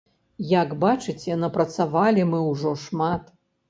[0.61, 3.35] Як бачыце, напрацавалі мы ўжо шмат.